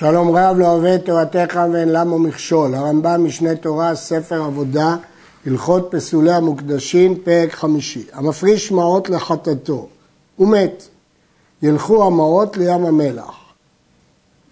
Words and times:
שלום 0.00 0.36
רב 0.36 0.56
לא 0.58 0.66
אוהב 0.66 0.84
את 0.84 1.04
תורתך 1.04 1.60
ואין 1.72 1.88
למה 1.88 2.18
מכשול. 2.18 2.74
הרמב"ם 2.74 3.24
משנה 3.24 3.56
תורה, 3.56 3.94
ספר 3.94 4.42
עבודה, 4.42 4.96
הלכות 5.46 5.88
פסולי 5.90 6.32
המוקדשים, 6.32 7.18
פרק 7.24 7.52
חמישי. 7.52 8.06
המפריש 8.12 8.72
מעות 8.72 9.08
לחטאתו, 9.10 9.88
הוא 10.36 10.48
מת. 10.48 10.82
ילכו 11.62 12.06
המעות 12.06 12.56
לים 12.56 12.86
המלח. 12.86 13.34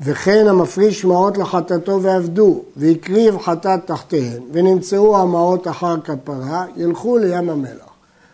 וכן 0.00 0.46
המפריש 0.48 1.04
מעות 1.04 1.38
לחטאתו 1.38 2.02
ועבדו, 2.02 2.62
והקריב 2.77 3.38
חטאת 3.38 3.86
תחתיהן, 3.86 4.43
ונמצאו 4.52 5.18
המעות 5.18 5.68
אחר 5.68 6.00
כפרה, 6.00 6.64
ילכו 6.77 7.18
לים 7.18 7.50
המלח. 7.50 7.91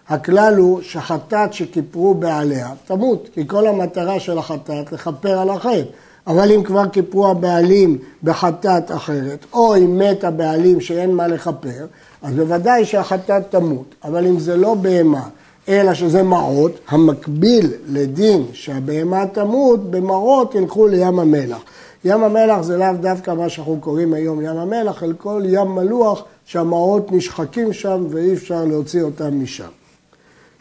הכלל 0.09 0.55
הוא 0.57 0.81
שחטאת 0.83 1.53
שכיפרו 1.53 2.15
בעליה 2.15 2.69
תמות, 2.87 3.29
כי 3.35 3.49
כל 3.49 3.67
המטרה 3.67 4.21
של 4.21 4.39
החטאת 4.39 4.93
לכפר 4.93 5.39
על 5.39 5.51
החטא. 5.51 5.83
אבל 6.27 6.53
אם 6.53 6.63
כבר 6.63 6.89
כיפרו 6.89 7.29
הבעלים 7.29 7.99
בחטאת 8.23 8.93
אחרת, 8.93 9.47
או 9.53 9.77
אם 9.77 9.99
מת 9.99 10.25
הבעלים 10.25 10.81
שאין 10.81 11.15
מה 11.15 11.27
לכפר, 11.27 11.87
אז 12.23 12.35
בוודאי 12.35 12.85
שהחטאת 12.85 13.51
תמות. 13.51 13.95
אבל 14.05 14.27
אם 14.27 14.39
זה 14.39 14.57
לא 14.57 14.75
בהמה, 14.75 15.29
אלא 15.69 15.95
שזה 15.95 16.23
מעות, 16.23 16.73
המקביל 16.89 17.73
לדין 17.89 18.45
שהבהמה 18.53 19.27
תמות, 19.27 19.91
במעות 19.91 20.55
ילכו 20.55 20.87
לים 20.87 21.19
המלח. 21.19 21.61
ים 22.05 22.25
המלח 22.25 22.61
זה 22.61 22.77
לאו 22.77 22.93
דווקא 23.01 23.31
מה 23.31 23.49
שאנחנו 23.49 23.77
קוראים 23.81 24.15
היום 24.15 24.41
ים 24.43 24.57
המלח, 24.57 25.03
אלא 25.03 25.13
כל 25.19 25.43
ים 25.47 25.69
מלוח 25.69 26.25
שהמעות 26.45 27.13
נשחקים 27.13 27.73
שם 27.73 28.07
ואי 28.11 28.35
אפשר 28.35 28.65
להוציא 28.65 29.03
אותם 29.03 29.43
משם. 29.43 29.78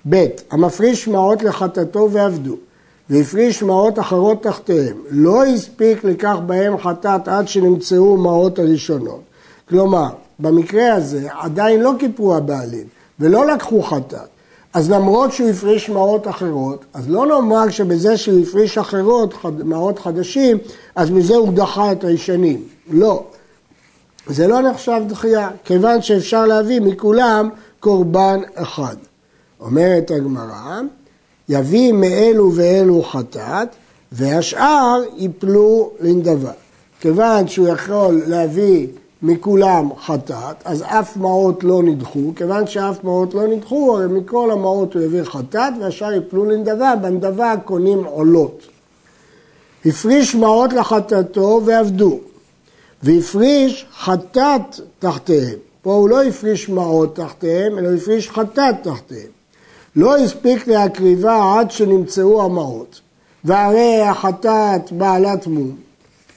ב. 0.10 0.26
המפריש 0.52 1.08
מעות 1.08 1.44
לחטאתו 1.44 2.10
ועבדו. 2.12 2.56
והפריש 3.10 3.64
מעות 3.64 4.00
אחרות 4.00 4.44
תחתיהם. 4.44 4.98
לא 5.10 5.46
הספיק 5.46 6.04
לקח 6.04 6.36
בהם 6.46 6.78
חטאת 6.78 7.28
עד 7.28 7.48
שנמצאו 7.48 8.18
מעות 8.18 8.60
הראשונות. 8.60 9.22
כלומר, 9.70 10.10
במקרה 10.40 10.94
הזה 10.94 11.28
עדיין 11.32 11.80
לא 11.80 11.92
כיפרו 12.00 12.36
הבעלים 12.36 12.88
ולא 13.20 13.48
לקחו 13.48 13.82
חטאת. 13.82 14.28
אז 14.74 14.92
למרות 14.92 15.34
שהוא 15.34 15.50
הפריש 15.50 15.90
מעות 15.90 16.28
אחרות, 16.28 16.86
אז 16.94 17.10
לא 17.10 17.26
נאמר 17.28 17.70
שבזה 17.70 18.18
שהוא 18.18 18.42
הפריש 18.42 18.78
אחרות, 18.78 19.34
מעות 19.64 20.00
חדשים, 20.00 20.58
אז 20.96 21.10
מזה 21.10 21.36
הוא 21.36 21.54
דחה 21.54 21.92
את 21.92 22.04
הישנים. 22.04 22.64
לא. 22.90 23.24
זה 24.28 24.48
לא 24.48 24.62
נחשב 24.62 25.02
דחייה, 25.08 25.50
כיוון 25.64 26.02
שאפשר 26.02 26.46
להביא 26.46 26.82
מכולם 26.82 27.50
קורבן 27.80 28.40
אחד. 28.56 28.96
אומרת 29.62 30.12
הגמרא, 30.12 30.82
יביא 31.50 31.92
מאלו 31.92 32.52
ואלו 32.56 33.04
חטאת, 33.04 33.68
והשאר 34.12 35.04
יפלו 35.18 35.92
לנדבה. 36.00 36.52
כיוון 37.00 37.48
שהוא 37.48 37.68
יכול 37.68 38.22
להביא 38.28 38.88
מכולם 39.22 39.90
חטאת, 40.06 40.56
אז 40.66 40.82
אף 40.82 41.18
מעות 41.18 41.64
לא 41.64 41.84
נדחו, 41.84 42.34
כיוון 42.36 42.68
שאף 42.68 43.04
מעות 43.04 43.34
לא 43.34 43.48
נדחו, 43.48 43.98
הרי 43.98 44.08
מכל 44.08 44.52
המעות 44.52 44.94
הוא 44.94 45.04
יביא 45.04 45.24
חטאת, 45.24 45.74
והשאר 45.82 46.14
יפלו 46.14 46.46
לנדבה, 46.46 46.96
בנדבה 47.02 47.54
קונים 47.66 48.04
עולות. 48.04 48.68
הפריש 49.86 50.36
מעות 50.36 50.74
לחטאתו 50.74 51.62
ועבדו, 51.66 52.20
והפריש 53.04 53.86
חטאת 53.98 54.80
תחתיהם. 55.00 55.58
פה 55.82 55.94
הוא 55.94 56.10
לא 56.10 56.24
הפריש 56.24 56.70
מעות 56.70 57.16
תחתיהם, 57.16 57.78
אלא 57.78 57.90
הפריש 57.96 58.30
חטאת 58.30 58.76
תחתיהם. 58.84 59.37
לא 59.98 60.18
הספיק 60.18 60.68
להקריבה 60.68 61.60
עד 61.60 61.72
שנמצאו 61.72 62.44
המעות, 62.44 63.02
והרי 63.44 64.02
החטאת 64.02 64.92
בעלת 64.92 65.48
מום 65.48 65.76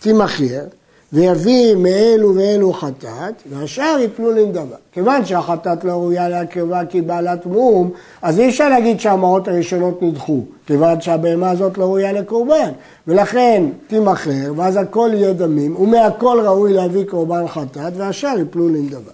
תימכר, 0.00 0.64
ויביא 1.12 1.74
מאלו 1.74 2.34
ואלו 2.34 2.72
חטאת, 2.72 3.34
והשאר 3.50 3.96
יפלו 4.00 4.32
לנדבה. 4.32 4.76
כיוון 4.92 5.24
שהחטאת 5.24 5.84
לא 5.84 5.92
ראויה 5.92 6.28
להקריבה 6.28 6.84
כי 6.84 7.00
בעלת 7.00 7.46
מום, 7.46 7.90
אז 8.22 8.38
אי 8.38 8.48
אפשר 8.48 8.68
להגיד 8.68 9.00
שהמעות 9.00 9.48
הראשונות 9.48 10.02
נדחו, 10.02 10.40
כיוון 10.66 11.00
שהבהמה 11.00 11.50
הזאת 11.50 11.78
לא 11.78 11.84
ראויה 11.84 12.12
לקורבן, 12.12 12.70
ולכן 13.06 13.64
תימכר, 13.86 14.52
ואז 14.56 14.76
הכל 14.76 15.10
יהיה 15.12 15.32
דמים, 15.32 15.76
ומהכל 15.76 16.40
ראוי 16.44 16.72
להביא 16.72 17.04
קורבן 17.04 17.48
חטאת, 17.48 17.92
והשאר 17.96 18.38
יפלו 18.38 18.68
לנדבה. 18.68 19.12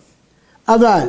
אבל 0.69 1.09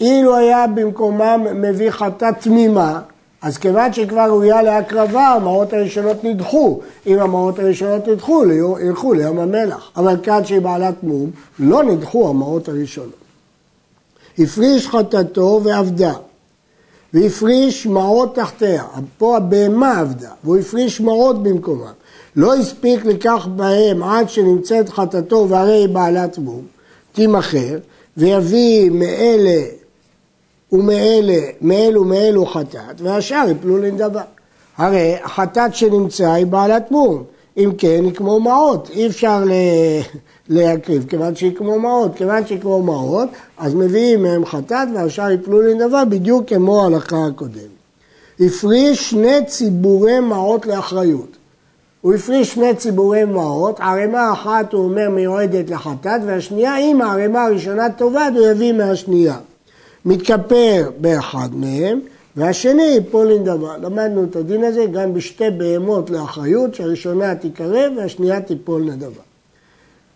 אילו 0.00 0.36
היה 0.36 0.66
במקומם 0.66 1.46
מביא 1.54 1.90
חטאת 1.90 2.34
תמימה, 2.40 3.00
אז 3.42 3.58
כיוון 3.58 3.92
שכבר 3.92 4.20
ראויה 4.20 4.62
להקרבה, 4.62 5.28
המעות 5.28 5.72
הראשונות 5.72 6.24
נדחו. 6.24 6.80
אם 7.06 7.18
המעות 7.18 7.58
הראשונות 7.58 8.08
נדחו, 8.08 8.44
ילכו 8.80 9.14
לים 9.14 9.38
המלח. 9.38 9.90
אבל 9.96 10.16
כאן 10.22 10.44
שהיא 10.44 10.60
בעלת 10.60 11.02
מום, 11.02 11.30
לא 11.58 11.82
נדחו 11.82 12.28
המעות 12.28 12.68
הראשונות. 12.68 13.24
הפריש 14.38 14.88
חטאתו 14.88 15.60
ועבדה, 15.64 16.12
והפריש 17.14 17.86
מעות 17.86 18.34
תחתיה. 18.34 18.84
פה 19.18 19.36
הבהמה 19.36 20.00
עבדה, 20.00 20.30
והוא 20.44 20.56
הפריש 20.56 21.00
מעות 21.00 21.42
במקומה. 21.42 21.92
לא 22.36 22.54
הספיק 22.54 23.04
לקח 23.04 23.48
בהם 23.56 24.02
עד 24.02 24.28
שנמצאת 24.28 24.88
חטאתו 24.88 25.46
והרי 25.48 25.72
היא 25.72 25.88
בעלת 25.88 26.38
מום, 26.38 26.62
תימכר, 27.12 27.78
ויביא 28.16 28.90
מאלה 28.90 29.62
ומאלה, 30.74 31.40
מאלו 31.60 32.04
מאלו 32.04 32.46
חטאת, 32.46 33.00
והשאר 33.00 33.50
יפלו 33.50 33.78
לנדבה. 33.78 34.22
הרי 34.76 35.14
החטאת 35.22 35.74
שנמצאה 35.74 36.34
היא 36.34 36.46
בעלת 36.46 36.90
מום, 36.90 37.22
אם 37.56 37.70
כן 37.78 38.00
היא 38.04 38.14
כמו 38.14 38.40
מעות, 38.40 38.90
אי 38.90 39.06
אפשר 39.06 39.44
להקריב, 40.48 41.06
כיוון 41.08 41.36
שהיא 41.36 41.54
כמו 41.56 41.78
מעות, 41.78 42.14
כיוון 42.16 42.46
שהיא 42.46 42.60
כמו 42.60 42.82
מעות, 42.82 43.28
אז 43.58 43.74
מביאים 43.74 44.22
מהם 44.22 44.46
חטאת 44.46 44.88
והשאר 44.94 45.30
יפלו 45.30 45.62
לנדבה 45.62 46.04
בדיוק 46.04 46.48
כמו 46.48 46.82
ההלכה 46.82 47.26
הקודמת. 47.26 47.74
הפריש 48.40 49.10
שני 49.10 49.44
ציבורי 49.46 50.20
מעות 50.20 50.66
לאחריות. 50.66 51.36
הוא 52.00 52.14
הפריש 52.14 52.54
שני 52.54 52.74
ציבורי 52.74 53.24
מעות, 53.24 53.80
ערימה 53.80 54.32
אחת 54.32 54.72
הוא 54.72 54.84
אומר 54.84 55.10
מיועדת 55.10 55.70
לחטאת, 55.70 56.20
והשנייה 56.26 56.78
אם 56.78 57.02
הערימה 57.02 57.44
הראשונה 57.44 57.90
טובה, 57.90 58.28
הוא 58.34 58.46
יביא 58.46 58.72
מהשנייה. 58.72 59.36
מתכפר 60.04 60.90
באחד 61.00 61.48
מהם, 61.52 62.00
והשני 62.36 62.82
ייפול 62.82 63.32
לנדבה. 63.32 63.76
למדנו 63.76 64.24
את 64.24 64.36
הדין 64.36 64.64
הזה 64.64 64.86
גם 64.92 65.14
בשתי 65.14 65.50
בהמות 65.50 66.10
לאחריות, 66.10 66.74
שהראשונה 66.74 67.34
תיקרב 67.34 67.92
והשנייה 67.96 68.40
תיפול 68.40 68.82
נדבה. 68.82 69.22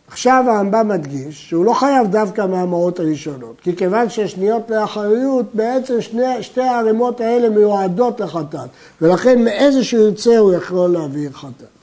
עכשיו 0.09 0.45
הרמב"ם 0.49 0.89
מדגיש 0.89 1.49
שהוא 1.49 1.65
לא 1.65 1.73
חייב 1.73 2.07
דווקא 2.11 2.47
מהמעות 2.47 3.01
הראשונות, 3.01 3.61
כי 3.63 3.77
כיוון 3.77 4.09
ששניות 4.09 4.71
לאחריות, 4.71 5.47
בעצם 5.55 6.01
שני, 6.01 6.43
שתי 6.43 6.61
הערימות 6.61 7.21
האלה 7.21 7.49
מיועדות 7.49 8.21
לחטאת, 8.21 8.69
ולכן 9.03 9.45
מאיזה 9.45 9.85
שהוא 9.85 10.03
יוצא 10.03 10.37
הוא 10.37 10.53
יכול 10.53 10.91
להעביר 10.91 11.33
חטאת. 11.33 11.79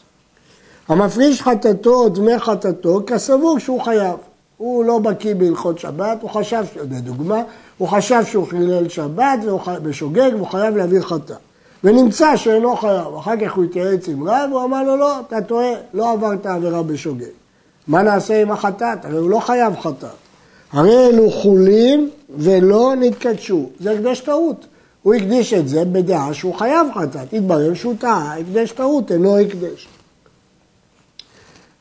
המפריש 0.87 1.41
חטאתו 1.41 1.93
או 1.93 2.09
דמי 2.09 2.39
חטאתו 2.39 3.01
כסבור 3.07 3.59
שהוא 3.59 3.81
חייב. 3.81 4.15
הוא 4.57 4.85
לא 4.85 4.99
בקיא 4.99 5.35
בהלכות 5.35 5.79
שבת, 5.79 6.17
הוא 6.21 6.29
חשב, 6.29 6.63
לדוגמה, 6.91 7.43
הוא 7.77 7.87
חשב 7.87 8.23
שהוא 8.25 8.47
חילל 8.47 8.89
שבת 8.89 9.39
בשוגג 9.83 10.31
והוא 10.33 10.47
חייב 10.47 10.77
להעביר 10.77 11.01
חטא. 11.01 11.33
ונמצא 11.83 12.35
שאינו 12.35 12.75
חייב, 12.75 13.15
אחר 13.19 13.33
כך 13.45 13.53
הוא 13.53 13.63
התייעץ 13.63 14.07
עם 14.07 14.29
רב, 14.29 14.49
הוא 14.51 14.63
אמר 14.63 14.83
לו, 14.83 14.97
לא, 14.97 15.19
אתה 15.19 15.41
טועה, 15.41 15.73
לא 15.93 16.11
עברת 16.11 16.45
עבירה 16.45 16.83
בשוגג. 16.83 17.25
מה 17.87 18.03
נעשה 18.03 18.41
עם 18.41 18.51
החטאת? 18.51 19.05
הרי 19.05 19.17
הוא 19.17 19.29
לא 19.29 19.39
חייב 19.39 19.73
חטאת. 19.81 20.09
הרי 20.71 21.07
אלו 21.07 21.31
חולים 21.31 22.09
ולא 22.37 22.93
נתקדשו, 22.97 23.69
זה 23.79 23.91
הקדש 23.91 24.19
טעות. 24.19 24.65
הוא 25.03 25.13
הקדיש 25.13 25.53
את 25.53 25.67
זה 25.67 25.85
בדעה 25.85 26.33
שהוא 26.33 26.55
חייב 26.55 26.87
חטאת, 26.95 27.33
התברר 27.33 27.73
שהוא 27.73 27.95
טעה, 27.99 28.37
הקדש 28.37 28.71
טעות 28.71 29.11
אינו 29.11 29.37
הקדש. 29.37 29.87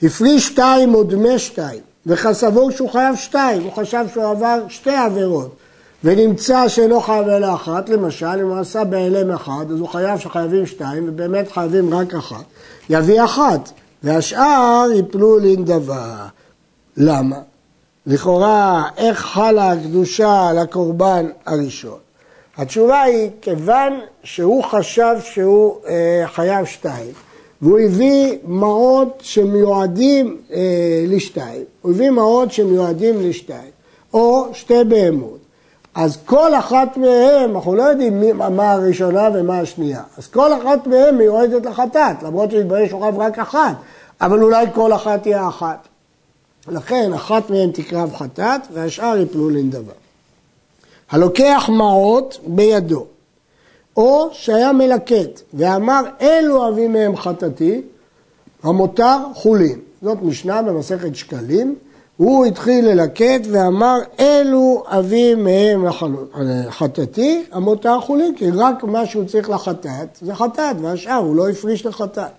הפריש 0.02 0.46
שתיים 0.46 0.94
או 0.94 1.04
דמי 1.04 1.38
שתיים, 1.38 1.80
וכסבור 2.06 2.70
שהוא 2.70 2.90
חייב 2.90 3.16
שתיים, 3.16 3.62
הוא 3.62 3.72
חשב 3.72 4.04
שהוא 4.12 4.30
עבר 4.30 4.58
שתי 4.68 4.94
עבירות. 4.96 5.56
ונמצא 6.04 6.68
שאינו 6.68 7.00
חייב 7.00 7.28
אלא 7.28 7.54
אחת, 7.54 7.88
למשל, 7.88 8.26
אם 8.26 8.48
הוא 8.48 8.58
עשה 8.58 8.84
בהלם 8.84 9.30
אחד, 9.30 9.64
אז 9.70 9.80
הוא 9.80 9.88
חייב 9.88 10.18
שחייבים 10.18 10.66
שתיים, 10.66 11.08
ובאמת 11.08 11.52
חייבים 11.52 11.94
רק 11.94 12.14
אחת, 12.14 12.44
יביא 12.90 13.24
אחת, 13.24 13.72
והשאר 14.02 14.86
יפלו 14.94 15.38
לנדבה. 15.38 16.26
למה? 16.96 17.36
לכאורה, 18.06 18.88
איך 18.96 19.20
חלה 19.20 19.72
הקדושה 19.72 20.48
על 20.48 20.58
הקורבן 20.58 21.26
הראשון? 21.46 21.98
התשובה 22.56 23.02
היא, 23.02 23.30
כיוון 23.40 24.00
שהוא 24.22 24.64
חשב 24.64 25.14
שהוא 25.24 25.76
אה, 25.86 26.24
חייב 26.26 26.64
שתיים, 26.64 27.12
והוא 27.64 27.78
הביא 27.78 28.38
מעות 28.46 29.18
שמיועדים 29.22 30.36
אה, 30.52 31.04
לשתיים, 31.08 31.62
הוא 31.82 31.92
הביא 31.92 32.10
מעות 32.10 32.52
שמיועדים 32.52 33.28
לשתיים, 33.28 33.70
או 34.14 34.46
שתי 34.52 34.84
בהמות. 34.88 35.38
אז 35.94 36.18
כל 36.24 36.54
אחת 36.54 36.96
מהן, 36.96 37.50
אנחנו 37.50 37.74
לא 37.74 37.82
יודעים 37.82 38.20
מי, 38.20 38.32
מה 38.32 38.72
הראשונה 38.72 39.28
ומה 39.34 39.58
השנייה, 39.58 40.02
אז 40.18 40.26
כל 40.26 40.52
אחת 40.52 40.86
מהן 40.86 41.16
מיועדת 41.16 41.66
לחטאת, 41.66 42.22
למרות 42.22 42.50
שהתברר 42.50 42.88
חייב 42.88 43.18
רק 43.18 43.38
אחת, 43.38 43.76
אבל 44.20 44.42
אולי 44.42 44.66
כל 44.74 44.92
אחת 44.92 45.22
תהיה 45.22 45.48
אחת. 45.48 45.88
לכן 46.68 47.12
אחת 47.12 47.50
מהן 47.50 47.70
תקרב 47.70 48.14
חטאת 48.14 48.60
והשאר 48.72 49.16
יפלו 49.16 49.50
לנדבה. 49.50 49.92
הלוקח 51.10 51.70
מעות 51.72 52.38
בידו, 52.46 53.06
או 53.96 54.28
שהיה 54.32 54.72
מלקט 54.72 55.40
ואמר 55.54 56.02
אלו 56.20 56.68
אבי 56.68 56.88
מהם 56.88 57.16
חטאתי, 57.16 57.82
המותר 58.62 59.16
חולין. 59.34 59.78
זאת 60.02 60.18
משנה 60.22 60.62
במסכת 60.62 61.16
שקלים, 61.16 61.74
הוא 62.16 62.46
התחיל 62.46 62.88
ללקט 62.88 63.40
ואמר 63.50 63.98
אלו 64.20 64.82
אבי 64.86 65.34
מהם 65.34 65.84
חטאתי, 66.68 67.44
המותר 67.52 68.00
חולין, 68.00 68.34
כי 68.34 68.50
רק 68.50 68.84
מה 68.84 69.06
שהוא 69.06 69.24
צריך 69.24 69.50
לחטאת 69.50 70.18
זה 70.20 70.34
חטאת 70.34 70.76
והשאר 70.80 71.14
הוא 71.14 71.36
לא 71.36 71.48
הפריש 71.48 71.86
לחטאת. 71.86 72.30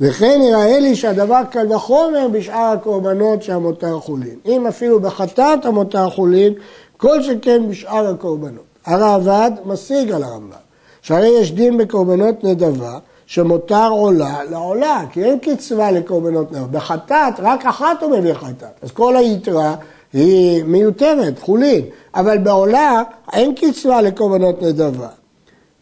וכן 0.00 0.40
יראה 0.42 0.78
לי 0.80 0.96
שהדבר 0.96 1.40
קל 1.50 1.72
וחומר 1.72 2.28
בשאר 2.32 2.72
הקורבנות 2.78 3.42
שהמותר 3.42 4.00
חולין. 4.00 4.36
אם 4.46 4.66
אפילו 4.66 5.00
בחטאת 5.00 5.64
המותר 5.64 6.10
חולין, 6.10 6.52
כל 6.96 7.22
שכן 7.22 7.68
בשאר 7.70 8.06
הקורבנות. 8.06 8.64
הרעב"ד 8.86 9.50
משיג 9.66 10.10
על 10.10 10.22
הרמב"ם, 10.22 10.63
שהרי 11.04 11.28
יש 11.40 11.52
דין 11.52 11.78
בקורבנות 11.78 12.44
נדבה, 12.44 12.98
שמותר 13.26 13.88
עולה 13.88 14.44
לעולה, 14.50 15.04
כי 15.12 15.24
אין 15.24 15.38
קצבה 15.38 15.90
לקורבנות 15.90 16.52
נדבה. 16.52 16.66
בחטאת, 16.66 17.34
רק 17.38 17.66
אחת 17.66 18.02
הוא 18.02 18.10
מביא 18.10 18.34
חטאת, 18.34 18.68
אז 18.82 18.90
כל 18.90 19.16
היתרה 19.16 19.74
היא 20.12 20.64
מיותרת, 20.64 21.38
חולין, 21.38 21.82
אבל 22.14 22.38
בעולה 22.38 23.02
אין 23.32 23.54
קצבה 23.54 24.02
לקורבנות 24.02 24.62
נדבה. 24.62 25.08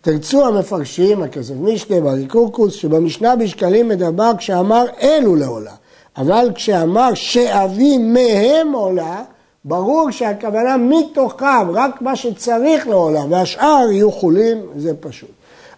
תרצו 0.00 0.46
המפרשים, 0.46 1.22
הכסף 1.22 1.54
משנה, 1.60 2.00
ברי 2.00 2.26
קורקוס, 2.26 2.74
שבמשנה 2.74 3.36
בשקלים 3.36 3.88
מדבר 3.88 4.32
כשאמר 4.38 4.84
אלו 5.02 5.36
לעולה. 5.36 5.74
אבל 6.16 6.50
כשאמר 6.54 7.14
שאבי 7.14 7.98
מהם 7.98 8.72
עולה, 8.72 9.22
ברור 9.64 10.10
שהכוונה 10.10 10.76
מתוכם, 10.76 11.70
רק 11.74 12.02
מה 12.02 12.16
שצריך 12.16 12.88
לעולה, 12.88 13.20
והשאר 13.30 13.86
יהיו 13.90 14.12
חולים, 14.12 14.66
זה 14.76 14.94
פשוט. 15.00 15.30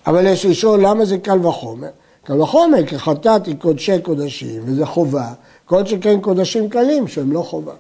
אבל 0.07 0.27
יש 0.27 0.47
לשאול 0.47 0.81
למה 0.87 1.05
זה 1.05 1.19
קל 1.19 1.47
וחומר. 1.47 1.89
קל 2.25 2.41
וחומר, 2.41 2.87
כי 2.87 2.99
חטאת 2.99 3.47
היא 3.47 3.57
קודשי 3.57 4.01
קודשים, 4.03 4.63
וזה 4.65 4.87
חובה, 4.87 5.29
כל 5.65 5.87
שכן 5.87 6.21
קודשים 6.21 6.69
קלים 6.69 7.09
שהם 7.09 7.33
לא 7.33 7.41
חובה. 7.41 7.73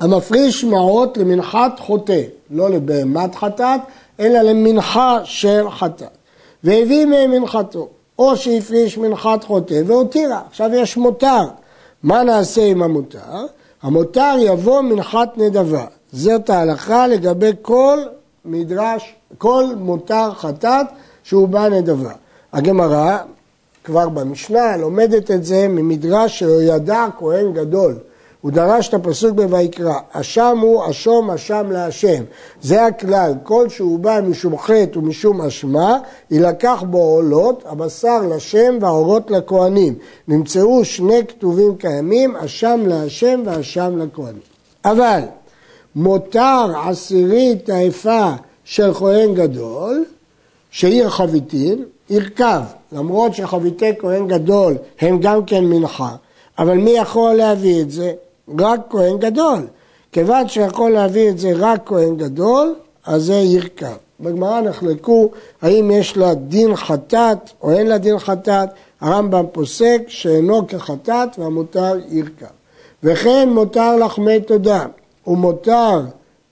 המפריש 0.00 0.64
מעות 0.64 1.16
למנחת 1.16 1.80
חוטא, 1.80 2.22
לא 2.50 2.70
לבהמת 2.70 3.34
חטאת, 3.34 3.80
אלא 4.20 4.40
למנחה 4.40 5.18
של 5.24 5.70
חטאת. 5.70 6.08
והביא 6.64 7.06
מהם 7.06 7.30
מנחתו, 7.30 7.88
או 8.18 8.36
שהפריש 8.36 8.98
מנחת 8.98 9.44
חוטא 9.44 9.82
והותירה. 9.86 10.40
עכשיו 10.50 10.70
יש 10.74 10.96
מותר. 10.96 11.44
מה 12.02 12.22
נעשה 12.22 12.64
עם 12.64 12.82
המותר? 12.82 13.46
המותר 13.82 14.34
יבוא 14.38 14.80
מנחת 14.80 15.28
נדבה. 15.36 15.84
זאת 16.12 16.50
ההלכה 16.50 17.06
לגבי 17.06 17.50
כל 17.62 17.98
מדרש, 18.44 19.14
כל 19.38 19.64
מותר 19.78 20.34
חטאת 20.34 20.86
שהוא 21.24 21.48
בא 21.48 21.68
נדבה. 21.68 22.12
הגמרא, 22.52 23.18
כבר 23.84 24.08
במשנה, 24.08 24.76
לומדת 24.76 25.30
את 25.30 25.44
זה 25.44 25.68
ממדרש 25.68 26.38
שידע 26.38 27.06
כהן 27.18 27.52
גדול. 27.52 27.94
הוא 28.40 28.50
דרש 28.52 28.88
את 28.88 28.94
הפסוק 28.94 29.30
בויקרא, 29.36 29.94
אשם 30.12 30.58
הוא 30.62 30.90
אשום 30.90 31.30
אשם 31.30 31.66
להשם. 31.70 32.24
זה 32.62 32.86
הכלל, 32.86 33.32
כל 33.42 33.68
שהוא 33.68 33.98
בא 33.98 34.20
משום 34.28 34.58
חטא 34.58 34.98
ומשום 34.98 35.40
אשמה, 35.40 35.98
יילקח 36.30 36.84
בו 36.90 36.98
עולות, 36.98 37.64
הבשר 37.66 38.18
לשם 38.30 38.78
והאורות 38.80 39.30
לכהנים. 39.30 39.94
נמצאו 40.28 40.84
שני 40.84 41.26
כתובים 41.28 41.76
קיימים, 41.76 42.36
אשם 42.36 42.80
להשם 42.86 43.42
ואשם 43.44 43.98
לכהנים. 43.98 44.40
אבל 44.84 45.20
מותר 45.96 46.72
עשירית 46.84 47.68
היפה 47.68 48.30
של 48.64 48.94
כהן 48.94 49.34
גדול, 49.34 50.04
שהיא 50.70 51.08
חביתין, 51.08 51.84
ירכב, 52.10 52.60
למרות 52.92 53.34
שחביתי 53.34 53.90
כהן 53.98 54.28
גדול 54.28 54.76
הם 55.00 55.18
גם 55.20 55.44
כן 55.44 55.64
מנחה, 55.64 56.16
אבל 56.58 56.76
מי 56.76 56.90
יכול 56.90 57.32
להביא 57.32 57.80
את 57.80 57.90
זה? 57.90 58.12
רק 58.58 58.80
כהן 58.90 59.18
גדול. 59.18 59.66
כיוון 60.12 60.48
שיכול 60.48 60.90
להביא 60.90 61.30
את 61.30 61.38
זה 61.38 61.52
רק 61.56 61.80
כהן 61.86 62.16
גדול, 62.16 62.74
אז 63.06 63.22
זה 63.22 63.34
ירכב. 63.34 63.96
בגמרא 64.20 64.60
נחלקו 64.60 65.30
האם 65.62 65.90
יש 65.90 66.16
לה 66.16 66.34
דין 66.34 66.76
חטאת 66.76 67.38
או 67.62 67.72
אין 67.72 67.86
לה 67.86 67.98
דין 67.98 68.18
חטאת, 68.18 68.68
הרמב"ם 69.00 69.44
פוסק 69.52 70.02
שאינו 70.08 70.66
כחטאת 70.66 71.38
והמותר 71.38 71.98
ירכב. 72.08 72.46
וכן 73.02 73.48
מותר 73.48 73.96
לחמי 73.96 74.40
תודה 74.40 74.86
ומותר 75.26 76.00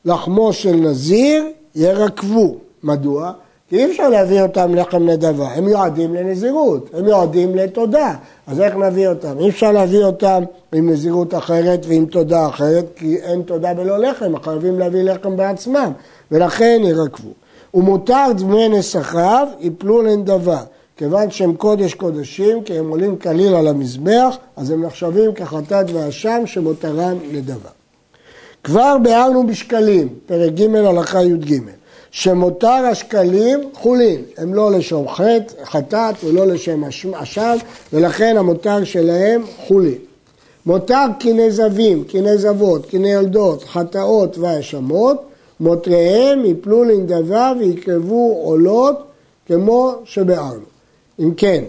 לחמו 0.04 0.52
של 0.52 0.72
נזיר 0.72 1.44
ירקבו. 1.74 2.56
מדוע? 2.82 3.32
כי 3.68 3.76
אי 3.76 3.90
אפשר 3.90 4.08
להביא 4.08 4.42
אותם 4.42 4.74
לחם 4.74 5.08
נדבה, 5.08 5.48
הם 5.48 5.64
מיועדים 5.64 6.14
לנזירות, 6.14 6.90
הם 6.94 7.04
מיועדים 7.04 7.54
לתודה, 7.54 8.14
אז 8.46 8.60
איך 8.60 8.74
נביא 8.76 9.08
אותם? 9.08 9.38
אי 9.38 9.48
אפשר 9.48 9.72
להביא 9.72 10.04
אותם 10.04 10.42
עם 10.72 10.90
נזירות 10.90 11.34
אחרת 11.34 11.86
ועם 11.88 12.06
תודה 12.06 12.48
אחרת, 12.48 12.84
כי 12.96 13.16
אין 13.16 13.42
תודה 13.42 13.74
בלא 13.74 13.98
לחם, 13.98 14.38
חייבים 14.42 14.78
להביא 14.78 15.02
לחם 15.02 15.36
בעצמם, 15.36 15.92
ולכן 16.32 16.80
ירקבו. 16.84 17.30
ומותר 17.74 18.26
דמי 18.36 18.68
נסחיו 18.68 19.48
יפלו 19.60 20.02
לנדבה, 20.02 20.60
כיוון 20.96 21.30
שהם 21.30 21.54
קודש 21.54 21.94
קודשים, 21.94 22.62
כי 22.62 22.78
הם 22.78 22.88
עולים 22.88 23.16
כליל 23.16 23.54
על 23.54 23.68
המזבח, 23.68 24.36
אז 24.56 24.70
הם 24.70 24.84
נחשבים 24.84 25.34
כחטאת 25.34 25.86
ואשם 25.92 26.42
שמותרם 26.46 27.18
נדבה. 27.32 27.70
כבר 28.64 28.96
ביארנו 29.02 29.46
בשקלים, 29.46 30.08
פרק 30.26 30.52
ג' 30.52 30.74
הלכה 30.74 31.22
י"ג. 31.22 31.77
שמותר 32.10 32.68
השקלים 32.68 33.60
חולין, 33.74 34.22
הם 34.38 34.54
לא 34.54 34.72
לשם 34.72 35.08
חטא, 35.08 35.64
חטאת 35.64 36.14
ולא 36.24 36.46
לשם 36.46 36.84
אשם, 37.14 37.56
ולכן 37.92 38.36
המותר 38.36 38.84
שלהם 38.84 39.42
חולין. 39.66 39.98
מותר 40.66 41.04
כנזבים, 41.20 42.04
כנזבות, 42.08 42.86
כנילדות, 42.88 43.64
חטאות 43.64 44.38
והאשמות, 44.38 45.22
מותריהם 45.60 46.44
יפלו 46.44 46.84
לנדבה 46.84 47.52
ויקרבו 47.58 48.40
עולות 48.44 49.02
כמו 49.46 49.92
שביארנו. 50.04 50.64
אם 51.20 51.34
כן, 51.36 51.64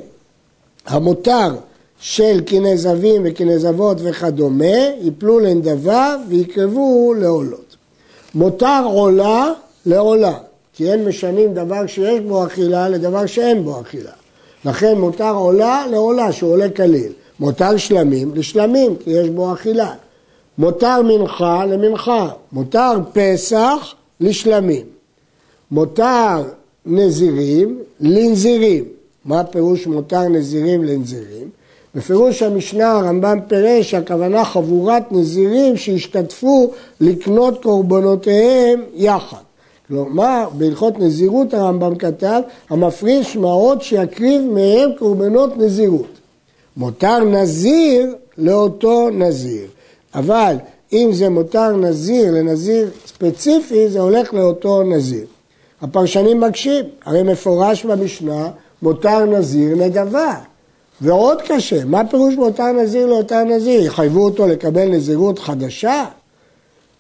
המותר 0.88 1.56
של 2.00 2.42
כנזבים 2.46 3.22
וכנזבות 3.26 3.98
וכדומה, 4.04 4.78
יפלו 5.02 5.40
לנדבה 5.40 6.16
ויקרבו 6.28 7.14
לעולות. 7.14 7.76
מותר 8.36 8.82
עולה 8.86 9.52
לעולה, 9.86 10.38
כי 10.74 10.92
אין 10.92 11.06
משנים 11.06 11.54
דבר 11.54 11.88
שיש 11.88 12.20
בו 12.20 12.46
אכילה 12.46 12.90
לדבר 12.90 13.26
שאין 13.26 13.64
בו 13.64 13.82
אכילה. 13.82 14.12
לכן 14.66 14.98
מותר 14.98 15.32
עולה 15.36 15.88
לעולה 15.92 16.32
שהוא 16.32 16.52
עולה 16.52 16.70
כליל. 16.70 17.12
מותר 17.40 17.78
שלמים 17.78 18.36
לשלמים, 18.36 18.96
כי 18.96 19.10
יש 19.10 19.30
בו 19.30 19.54
אכילה. 19.54 19.94
מותר 20.58 21.02
מנחה 21.02 21.66
למנחה. 21.66 22.30
מותר 22.52 22.92
פסח 23.14 23.94
לשלמים. 24.20 24.86
מותר 25.72 26.44
נזירים 26.86 27.80
לנזירים. 28.00 28.86
מה 29.26 29.44
פירוש 29.44 29.88
מותר 29.88 30.28
נזירים 30.28 30.84
לנזירים? 30.84 31.50
בפירוש 31.96 32.44
המשנה 32.44 32.92
הרמב"ם 32.92 33.40
פירש 33.48 33.94
הכוונה 33.94 34.46
חבורת 34.46 35.12
נזירים 35.12 35.78
שהשתתפו 35.78 36.72
לקנות 37.02 37.64
קורבנותיהם 37.64 38.84
יחד. 38.94 39.49
כלומר, 39.90 40.48
בהלכות 40.58 41.00
נזירות 41.00 41.54
הרמב"ם 41.54 41.96
כתב, 41.96 42.42
המפריש 42.70 43.36
מעות 43.36 43.82
שיקריב 43.82 44.42
מהם 44.42 44.90
קורבנות 45.00 45.58
נזירות. 45.58 46.20
מותר 46.78 47.24
נזיר 47.24 48.16
לאותו 48.38 49.10
נזיר. 49.10 49.68
אבל 50.16 50.56
אם 50.94 51.10
זה 51.14 51.30
מותר 51.30 51.76
נזיר 51.76 52.32
לנזיר 52.32 52.90
ספציפי, 53.08 53.90
זה 53.90 54.00
הולך 54.00 54.34
לאותו 54.34 54.84
נזיר. 54.84 55.26
הפרשנים 55.82 56.40
מקשים, 56.40 56.86
הרי 57.06 57.24
מפורש 57.24 57.86
במשנה, 57.86 58.50
מותר 58.82 59.26
נזיר 59.26 59.76
נדבה. 59.76 60.36
ועוד 61.02 61.42
קשה, 61.42 61.86
מה 61.86 62.06
פירוש 62.06 62.36
מותר 62.36 62.72
נזיר 62.72 63.06
לאותה 63.06 63.44
נזיר? 63.44 63.86
יחייבו 63.86 64.26
אותו 64.26 64.48
לקבל 64.48 64.86
נזירות 64.86 65.40
חדשה? 65.40 66.06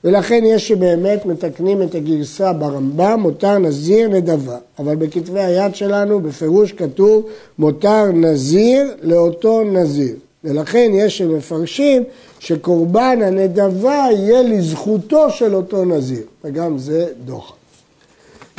ולכן 0.03 0.43
יש 0.45 0.67
שבאמת 0.67 1.25
מתקנים 1.25 1.81
את 1.81 1.95
הגרסה 1.95 2.53
ברמב"ם, 2.53 3.19
מותר 3.19 3.57
נזיר 3.57 4.09
נדבה. 4.09 4.57
אבל 4.79 4.95
בכתבי 4.95 5.39
היד 5.39 5.75
שלנו 5.75 6.19
בפירוש 6.19 6.71
כתוב 6.71 7.25
מותר 7.59 8.05
נזיר 8.13 8.93
לאותו 9.01 9.63
נזיר. 9.63 10.15
ולכן 10.43 10.91
יש 10.93 11.17
שמפרשים 11.17 12.03
שקורבן 12.39 13.19
הנדבה 13.23 14.05
יהיה 14.11 14.41
לזכותו 14.41 15.29
של 15.29 15.55
אותו 15.55 15.85
נזיר. 15.85 16.23
וגם 16.43 16.77
זה 16.77 17.07
דוחה. 17.25 17.53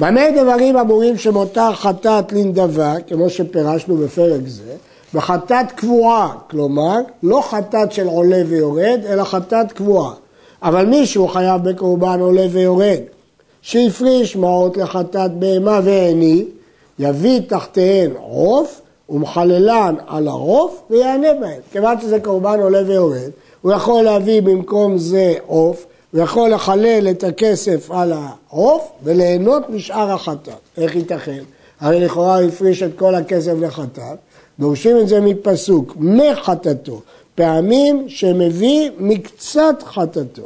במה 0.00 0.30
דברים 0.30 0.76
אמורים 0.76 1.18
שמותר 1.18 1.72
חטאת 1.72 2.32
לנדבה, 2.32 2.94
כמו 3.06 3.30
שפירשנו 3.30 3.96
בפרק 3.96 4.40
זה? 4.46 4.74
בחטאת 5.14 5.72
קבועה, 5.76 6.34
כלומר, 6.50 6.98
לא 7.22 7.42
חטאת 7.50 7.92
של 7.92 8.06
עולה 8.06 8.42
ויורד, 8.48 9.00
אלא 9.08 9.24
חטאת 9.24 9.72
קבועה. 9.72 10.12
אבל 10.62 10.86
מישהו 10.86 11.28
חייב 11.28 11.68
בקורבן 11.68 12.20
עולה 12.20 12.46
ויורד, 12.50 13.00
שהפריש 13.62 14.36
מעות 14.36 14.76
לחטאת 14.76 15.30
בהמה 15.30 15.80
ועיני, 15.84 16.44
יביא 16.98 17.40
תחתיהן 17.46 18.10
עוף 18.20 18.80
ומחללן 19.10 19.94
על 20.06 20.28
העוף 20.28 20.82
ויענה 20.90 21.34
בהם. 21.40 21.60
כיוון 21.72 22.00
שזה 22.00 22.20
קורבן 22.20 22.60
עולה 22.60 22.82
ויורד, 22.86 23.30
הוא 23.62 23.72
יכול 23.72 24.02
להביא 24.02 24.42
במקום 24.42 24.98
זה 24.98 25.34
עוף, 25.46 25.86
הוא 26.12 26.20
יכול 26.20 26.50
לחלל 26.50 27.08
את 27.10 27.24
הכסף 27.24 27.90
על 27.90 28.12
העוף 28.12 28.90
וליהנות 29.04 29.70
משאר 29.70 30.12
החטאת. 30.12 30.54
איך 30.76 30.96
ייתכן? 30.96 31.42
הרי 31.80 32.00
לכאורה 32.00 32.38
הוא 32.38 32.48
הפריש 32.48 32.82
את 32.82 32.90
כל 32.96 33.14
הכסף 33.14 33.52
לחטאת, 33.60 34.18
דורשים 34.58 34.98
את 34.98 35.08
זה 35.08 35.20
מפסוק, 35.20 35.94
מחטאתו, 35.96 37.00
פעמים 37.40 38.04
שמביא 38.08 38.90
מקצת 38.98 39.82
חטאתו. 39.84 40.42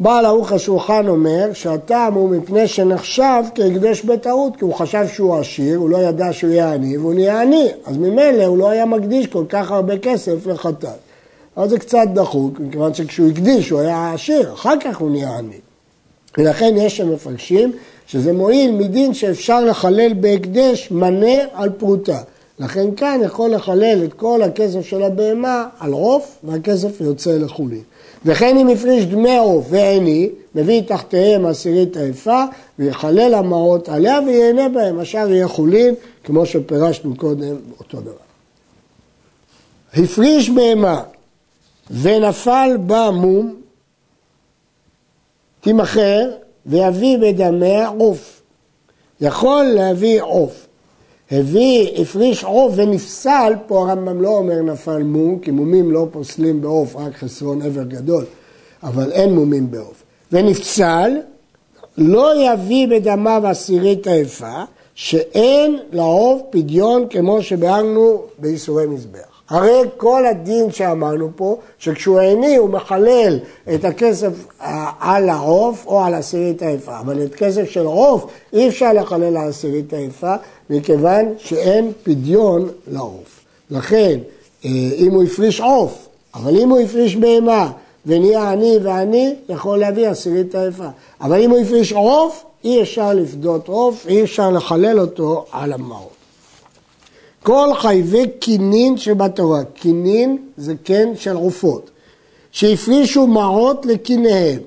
בעל 0.00 0.26
ערוך 0.26 0.52
השולחן 0.52 1.08
אומר 1.08 1.52
שהטעם 1.52 2.14
הוא 2.14 2.30
מפני 2.30 2.68
שנחשב 2.68 3.42
כהקדש 3.54 4.02
בטעות, 4.02 4.56
כי 4.56 4.64
הוא 4.64 4.74
חשב 4.74 5.06
שהוא 5.12 5.36
עשיר, 5.36 5.78
הוא 5.78 5.90
לא 5.90 5.96
ידע 5.98 6.32
שהוא 6.32 6.50
יהיה 6.50 6.72
עני, 6.72 6.98
והוא 6.98 7.14
נהיה 7.14 7.40
עני, 7.40 7.68
אז 7.86 7.96
ממילא 7.96 8.44
הוא 8.44 8.58
לא 8.58 8.70
היה 8.70 8.86
מקדיש 8.86 9.26
כל 9.26 9.44
כך 9.48 9.70
הרבה 9.70 9.98
כסף 9.98 10.46
לחטאת. 10.46 10.88
אבל 11.56 11.68
זה 11.68 11.78
קצת 11.78 12.06
דחוק, 12.14 12.60
מכיוון 12.60 12.94
שכשהוא 12.94 13.30
הקדיש 13.30 13.70
הוא 13.70 13.80
היה 13.80 14.12
עשיר, 14.12 14.52
אחר 14.52 14.74
כך 14.80 14.96
הוא 14.96 15.10
נהיה 15.10 15.38
עני. 15.38 15.60
ולכן 16.38 16.74
יש 16.76 16.96
שמפרשים 16.96 17.72
שזה 18.06 18.32
מועיל 18.32 18.70
מדין 18.70 19.14
שאפשר 19.14 19.60
לחלל 19.60 20.12
בהקדש 20.12 20.90
מנה 20.90 21.36
על 21.54 21.70
פרוטה. 21.70 22.18
לכן 22.62 22.94
כאן 22.94 23.20
יכול 23.24 23.50
לחלל 23.50 24.02
את 24.04 24.12
כל 24.12 24.42
הכסף 24.42 24.86
של 24.86 25.02
הבהמה 25.02 25.68
על 25.78 25.92
עוף, 25.92 26.38
והכסף 26.44 27.00
יוצא 27.00 27.38
לחולין. 27.38 27.82
וכן 28.24 28.58
אם 28.58 28.68
הפריש 28.68 29.04
דמי 29.04 29.36
עוף 29.36 29.66
ועיני, 29.70 30.30
מביא 30.54 30.82
תחתיהם 30.82 31.46
עשירית 31.46 31.96
היפה, 31.96 32.44
ויחלל 32.78 33.34
המעות 33.34 33.88
עליה 33.88 34.18
וייהנה 34.26 34.68
בהם, 34.68 34.98
השאר 34.98 35.30
יהיה 35.30 35.48
חולין, 35.48 35.94
כמו 36.24 36.46
שפירשנו 36.46 37.16
קודם, 37.16 37.56
אותו 37.78 38.00
דבר. 38.00 38.12
הפריש 39.94 40.50
בהמה 40.50 41.02
ונפל 41.90 42.76
בה 42.80 43.10
מום, 43.10 43.56
תימכר 45.60 46.30
ויביא 46.66 47.18
בדמיה 47.18 47.88
עוף. 47.88 48.42
יכול 49.20 49.64
להביא 49.64 50.22
עוף. 50.22 50.66
הביא, 51.32 52.02
הפריש 52.02 52.44
עוף 52.44 52.72
ונפסל, 52.76 53.52
פה 53.66 53.78
הרמב"ם 53.78 54.22
לא 54.22 54.28
אומר 54.28 54.62
נפל 54.62 55.02
מום, 55.02 55.38
כי 55.38 55.50
מומים 55.50 55.90
לא 55.90 56.06
פוסלים 56.10 56.60
בעוף, 56.60 56.96
רק 56.96 57.16
חסרון 57.16 57.62
עבר 57.62 57.82
גדול, 57.82 58.24
אבל 58.82 59.12
אין 59.12 59.34
מומים 59.34 59.70
בעוף. 59.70 60.02
ונפסל, 60.32 61.16
לא 61.98 62.52
יביא 62.52 62.88
בדמיו 62.88 63.42
עשירית 63.46 64.06
היפה, 64.06 64.62
שאין 64.94 65.78
לעוף 65.92 66.42
פדיון 66.50 67.06
כמו 67.10 67.42
שביארנו 67.42 68.22
בייסורי 68.38 68.86
מזבח. 68.86 69.32
הרי 69.50 69.80
כל 69.96 70.26
הדין 70.26 70.72
שאמרנו 70.72 71.30
פה, 71.36 71.56
שכשהוא 71.78 72.20
עיני 72.20 72.56
הוא 72.56 72.70
מחלל 72.70 73.38
את 73.74 73.84
הכסף 73.84 74.46
על 75.00 75.28
העוף 75.28 75.86
או 75.86 76.04
על 76.04 76.14
עשירית 76.14 76.62
היפה, 76.62 76.98
אבל 76.98 77.24
את 77.24 77.34
כסף 77.34 77.70
של 77.70 77.86
עוף 77.86 78.26
אי 78.52 78.68
אפשר 78.68 78.92
לחלל 78.92 79.36
על 79.36 79.48
עשירית 79.48 79.92
היפה, 79.92 80.34
מכיוון 80.70 81.34
שאין 81.38 81.92
פדיון 82.02 82.68
לעוף. 82.92 83.40
לכן, 83.70 84.18
אה, 84.64 84.70
אם 84.96 85.12
הוא 85.12 85.22
הפריש 85.22 85.60
עוף, 85.60 86.08
אבל 86.34 86.56
אם 86.56 86.68
הוא 86.68 86.80
הפריש 86.80 87.16
בהמה 87.16 87.72
ונהיה 88.06 88.50
עני 88.50 88.78
ועני, 88.82 89.34
יכול 89.48 89.78
להביא 89.78 90.08
עשירית 90.08 90.54
היפה. 90.54 90.88
אבל 91.20 91.42
אם 91.42 91.50
הוא 91.50 91.58
הפריש 91.58 91.92
עוף, 91.92 92.44
אי 92.64 92.82
אפשר 92.82 93.14
לפדות 93.14 93.68
עוף, 93.68 94.06
אי 94.06 94.22
אפשר 94.22 94.50
לחלל 94.50 95.00
אותו 95.00 95.44
על 95.52 95.72
המעות. 95.72 96.12
כל 97.42 97.68
חייבי 97.74 98.28
קינין 98.38 98.96
שבתורה, 98.96 99.64
קינין 99.64 100.38
זה 100.56 100.74
קן 100.84 101.16
של 101.16 101.36
עופות, 101.36 101.90
שהפרישו 102.52 103.26
מעות 103.26 103.86
לקיניהם. 103.86 104.58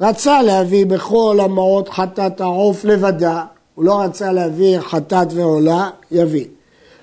רצה 0.00 0.42
להביא 0.42 0.86
בכל 0.86 1.38
המעות 1.42 1.88
חטאת 1.88 2.40
העוף 2.40 2.84
לבדה, 2.84 3.44
הוא 3.74 3.84
לא 3.84 4.00
רצה 4.00 4.32
להביא 4.32 4.80
חטאת 4.80 5.32
ועולה, 5.32 5.90
יביא. 6.10 6.46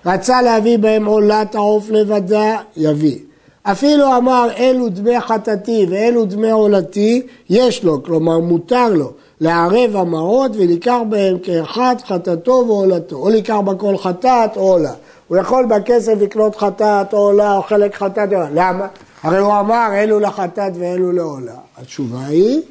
רצה 0.05 0.41
להביא 0.41 0.77
בהם 0.77 1.05
עולת 1.05 1.55
העוף 1.55 1.89
לבדה, 1.89 2.57
יביא. 2.77 3.19
אפילו 3.63 4.17
אמר 4.17 4.49
אלו 4.57 4.89
דמי 4.89 5.19
חטאתי 5.19 5.85
ואלו 5.89 6.25
דמי 6.25 6.51
עולתי, 6.51 7.21
יש 7.49 7.83
לו, 7.83 8.03
כלומר 8.03 8.39
מותר 8.39 8.93
לו. 8.93 9.11
לערב 9.41 9.95
המעות 9.95 10.51
ולקח 10.55 10.99
בהם 11.09 11.38
כאחד 11.43 11.95
חטאתו 12.07 12.63
ועולתו, 12.67 13.15
או 13.15 13.29
לקח 13.29 13.55
בכל 13.65 13.97
חטאת 13.97 14.57
או 14.57 14.61
עולה. 14.61 14.93
הוא 15.27 15.38
יכול 15.38 15.65
בכסף 15.65 16.13
לקנות 16.21 16.55
חטאת 16.55 17.13
או 17.13 17.17
עולה 17.17 17.57
או 17.57 17.61
חלק 17.61 17.95
חטאת, 17.95 18.29
למה? 18.53 18.88
הרי 19.23 19.38
הוא 19.38 19.59
אמר 19.59 19.88
אלו 19.93 20.19
לחטאת 20.19 20.73
ואלו 20.79 21.11
לעולה. 21.11 21.55
התשובה 21.77 22.25
היא 22.25 22.61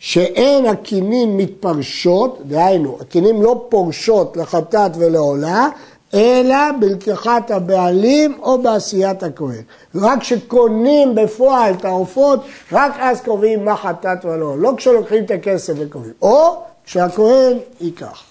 שאין 0.00 0.66
הקינים 0.66 1.36
מתפרשות, 1.36 2.38
דהיינו, 2.46 2.98
הקינים 3.00 3.42
לא 3.42 3.66
פורשות 3.68 4.36
לחטאת 4.36 4.92
ולעולה, 4.98 5.68
אלא 6.14 6.56
בלקיחת 6.80 7.50
הבעלים 7.50 8.38
או 8.42 8.62
בעשיית 8.62 9.22
הכהן. 9.22 9.62
רק 9.94 10.20
כשקונים 10.20 11.14
בפועל 11.14 11.74
את 11.74 11.84
העופות, 11.84 12.40
רק 12.72 12.92
אז 12.98 13.20
קובעים 13.20 13.64
מה 13.64 13.76
חטאת 13.76 14.24
ולא, 14.24 14.58
לא 14.58 14.72
כשלוקחים 14.76 15.24
את 15.24 15.30
הכסף 15.30 15.72
וקובעים. 15.76 16.14
או 16.22 16.62
כשהכהן 16.84 17.58
ייקח. 17.80 18.22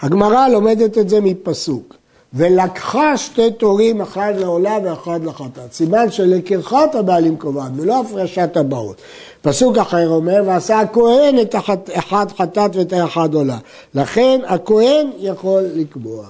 הגמרא 0.00 0.48
לומדת 0.48 0.98
את 0.98 1.08
זה 1.08 1.20
מפסוק. 1.20 2.01
ולקחה 2.34 3.16
שתי 3.16 3.50
תורים, 3.50 4.00
אחד 4.00 4.32
לעולה 4.38 4.78
ואחד 4.84 5.24
לחטאת. 5.24 5.72
סימן 5.72 6.10
שלקרחת 6.10 6.94
הבעלים 6.94 7.36
קובעת 7.36 7.72
ולא 7.76 8.00
הפרשת 8.00 8.56
הבאות. 8.56 8.96
פסוק 9.42 9.78
אחר 9.78 10.08
אומר, 10.08 10.42
ועשה 10.46 10.80
הכהן 10.80 11.38
את 11.40 11.54
אחד 11.94 12.26
חטאת 12.36 12.76
ואת 12.76 12.92
האחד 12.92 13.34
עולה. 13.34 13.58
לכן 13.94 14.40
הכהן 14.46 15.10
יכול 15.18 15.62
לקבוע. 15.74 16.24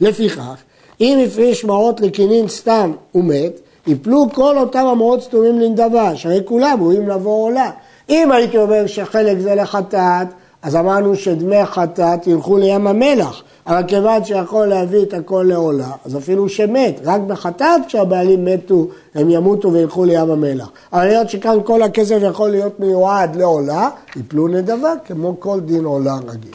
לפיכך, 0.00 0.56
אם 1.00 1.24
הפריש 1.26 1.64
מעות 1.64 2.00
לכינין 2.00 2.48
סתם 2.48 2.92
ומת, 3.14 3.60
יפלו 3.86 4.26
כל 4.32 4.58
אותם 4.58 4.86
המעות 4.86 5.22
סתומים 5.22 5.60
לנדבה, 5.60 6.16
שהרי 6.16 6.40
כולם 6.44 6.78
ראויים 6.80 7.08
לבוא 7.08 7.44
עולה. 7.44 7.70
אם 8.08 8.32
הייתי 8.32 8.58
אומר 8.58 8.86
שחלק 8.86 9.38
זה 9.38 9.54
לחטאת, 9.54 10.26
אז 10.62 10.76
אמרנו 10.76 11.16
שדמי 11.16 11.66
חטאת 11.66 12.26
ילכו 12.26 12.56
לים 12.56 12.86
המלח, 12.86 13.42
אבל 13.66 13.82
כיוון 13.88 14.24
שיכול 14.24 14.66
להביא 14.66 15.02
את 15.02 15.14
הכל 15.14 15.44
לעולה, 15.48 15.90
אז 16.04 16.16
אפילו 16.16 16.48
שמת, 16.48 17.00
רק 17.04 17.20
בחטאת 17.20 17.80
כשהבעלים 17.86 18.44
מתו 18.44 18.86
הם 19.14 19.30
ימותו 19.30 19.72
וילכו 19.72 20.04
לים 20.04 20.30
המלח. 20.30 20.70
אבל 20.92 21.00
היות 21.00 21.30
שכאן 21.30 21.58
כל 21.64 21.82
הכסף 21.82 22.18
יכול 22.22 22.50
להיות 22.50 22.80
מיועד 22.80 23.36
לעולה, 23.36 23.88
יפלו 24.16 24.48
נדבה 24.48 24.92
כמו 25.04 25.40
כל 25.40 25.60
דין 25.60 25.84
עולה 25.84 26.14
רגיל. 26.14 26.54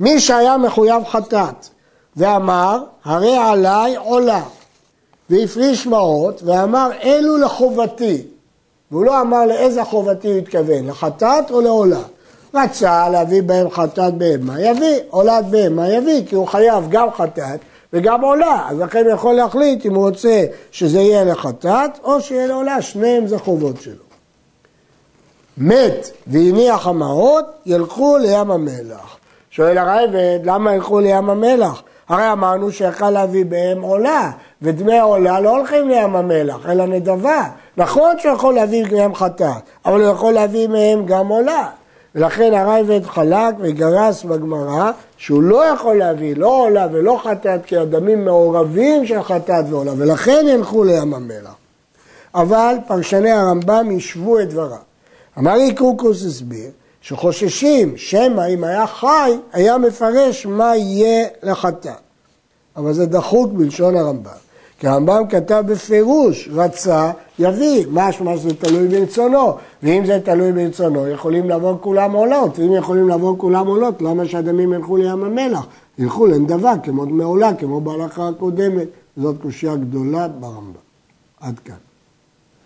מי 0.00 0.20
שהיה 0.20 0.56
מחויב 0.56 1.04
חטאת 1.04 1.68
ואמר, 2.16 2.82
הרי 3.04 3.36
עליי 3.36 3.96
עולה, 3.96 4.42
והפריש 5.30 5.86
מעות 5.86 6.42
ואמר, 6.44 6.90
אלו 7.02 7.36
לחובתי, 7.36 8.22
והוא 8.90 9.04
לא 9.04 9.20
אמר 9.20 9.46
לאיזה 9.46 9.84
חובתי 9.84 10.28
הוא 10.28 10.38
התכוון, 10.38 10.86
לחטאת 10.86 11.50
או 11.50 11.60
לעולה. 11.60 12.02
רצה 12.56 13.08
להביא 13.08 13.42
בהם 13.42 13.70
חטאת 13.70 14.14
בהמה, 14.14 14.60
יביא, 14.60 14.98
עולת 15.10 15.44
בהמה 15.44 15.88
יביא, 15.88 16.26
כי 16.26 16.34
הוא 16.34 16.48
חייב 16.48 16.84
גם 16.90 17.08
חטאת 17.12 17.60
וגם 17.92 18.20
עולה, 18.20 18.66
אז 18.68 18.78
לכן 18.78 19.04
הוא 19.04 19.12
יכול 19.12 19.34
להחליט 19.34 19.86
אם 19.86 19.94
הוא 19.94 20.06
רוצה 20.06 20.44
שזה 20.70 21.00
יהיה 21.00 21.24
לחטאת 21.24 21.90
או 22.04 22.20
שיהיה 22.20 22.46
לעולה, 22.46 22.82
שניהם 22.82 23.26
זה 23.26 23.38
חובות 23.38 23.80
שלו. 23.80 24.06
מת 25.58 26.10
והניח 26.26 26.86
המעות, 26.86 27.44
ילכו 27.66 28.16
לים 28.18 28.50
המלח. 28.50 29.16
שואל 29.50 29.78
הרייבד, 29.78 30.40
למה 30.44 30.74
ילכו 30.74 31.00
לים 31.00 31.30
המלח? 31.30 31.82
הרי 32.08 32.32
אמרנו 32.32 32.72
שיכל 32.72 33.10
להביא 33.10 33.44
בהם 33.44 33.82
עולה, 33.82 34.30
ודמי 34.62 35.00
עולה 35.00 35.40
לא 35.40 35.56
הולכים 35.56 35.88
לים 35.88 36.16
המלח, 36.16 36.68
אלא 36.68 36.86
נדבה. 36.86 37.48
נכון 37.76 38.18
שהוא 38.18 38.34
יכול 38.34 38.54
להביא 38.54 38.84
מהם 38.92 39.14
חטאת, 39.14 39.62
אבל 39.86 40.00
הוא 40.00 40.12
יכול 40.12 40.32
להביא 40.32 40.68
מהם 40.68 41.06
גם 41.06 41.28
עולה. 41.28 41.68
ולכן 42.16 42.54
הרייבד 42.54 43.06
חלק 43.06 43.54
וגרס 43.58 44.24
בגמרא 44.24 44.90
שהוא 45.16 45.42
לא 45.42 45.64
יכול 45.64 45.98
להביא 45.98 46.36
לא 46.36 46.62
עולה 46.64 46.86
ולא 46.92 47.20
חטאת 47.24 47.64
כי 47.66 47.76
הדמים 47.76 48.24
מעורבים 48.24 49.06
של 49.06 49.22
חטאת 49.22 49.64
ועולה 49.70 49.92
ולכן 49.96 50.44
ילכו 50.48 50.84
לים 50.84 51.14
המלח. 51.14 51.54
אבל 52.34 52.76
פרשני 52.86 53.30
הרמב"ם 53.30 53.90
ישבו 53.90 54.40
את 54.40 54.48
דבריו. 54.48 54.78
אמר 55.38 55.54
לי 55.54 55.74
קוקוס 55.74 56.24
הסביר 56.26 56.70
שחוששים 57.00 57.96
שמא 57.96 58.48
אם 58.54 58.64
היה 58.64 58.86
חי, 58.86 59.32
היה 59.52 59.78
מפרש 59.78 60.46
מה 60.46 60.76
יהיה 60.76 61.28
לחטאת. 61.42 61.92
אבל 62.76 62.92
זה 62.92 63.06
דחוק 63.06 63.52
בלשון 63.52 63.96
הרמב"ם. 63.96 64.45
כי 64.78 64.86
הרמב"ם 64.86 65.22
כתב 65.28 65.64
בפירוש, 65.66 66.48
רצה, 66.52 67.10
יביא, 67.38 67.86
משמע 67.90 68.36
שזה 68.36 68.54
תלוי 68.54 68.88
ברצונו, 68.88 69.52
ואם 69.82 70.06
זה 70.06 70.20
תלוי 70.24 70.52
ברצונו, 70.52 71.08
יכולים 71.08 71.50
לבוא 71.50 71.76
כולם 71.80 72.12
עולות, 72.12 72.58
ואם 72.58 72.72
יכולים 72.72 73.08
לבוא 73.08 73.38
כולם 73.38 73.66
עולות, 73.66 74.02
למה 74.02 74.26
שהדמים 74.26 74.72
ילכו 74.72 74.96
לים 74.96 75.24
המלח? 75.24 75.66
ילכו 75.98 76.26
לנדבה, 76.26 76.74
כמו 76.82 77.04
דמי 77.04 77.24
עולה, 77.24 77.54
כמו 77.54 77.80
בהלכה 77.80 78.28
הקודמת, 78.28 78.88
זאת 79.16 79.36
קושייה 79.42 79.76
גדולה 79.76 80.28
ברמב"ם. 80.28 80.80
עד 81.40 81.58
כאן. 81.58 81.85